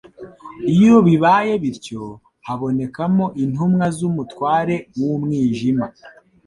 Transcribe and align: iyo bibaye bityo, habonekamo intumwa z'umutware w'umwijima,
iyo 0.73 0.95
bibaye 1.07 1.53
bityo, 1.63 2.03
habonekamo 2.45 3.25
intumwa 3.43 3.85
z'umutware 3.97 4.75
w'umwijima, 4.99 5.85